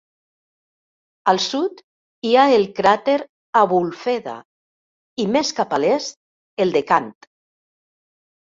Al 1.33 1.41
sud 1.47 1.83
hi 2.29 2.31
ha 2.35 2.45
el 2.53 2.65
cràter 2.79 3.17
Abulfeda 3.61 4.33
i 5.25 5.29
més 5.37 5.53
cap 5.61 5.77
a 5.79 5.81
l'est, 5.85 6.19
el 6.67 6.75
de 6.79 6.83
Kant. 6.95 7.15